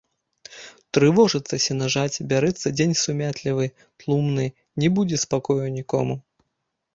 [0.97, 3.69] Трывожыцца сенажаць, бярэцца дзень сумятлівы,
[4.05, 4.47] тлумны,
[4.85, 6.19] не будзе спакою нікому.